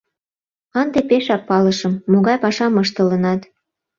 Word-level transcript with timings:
—Ынде 0.81 0.99
пешак 1.09 1.41
палышым, 1.49 1.93
могай 2.11 2.37
пашам 2.43 2.73
ыштылынат. 2.83 3.41